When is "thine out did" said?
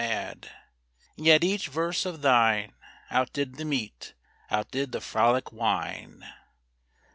2.23-3.57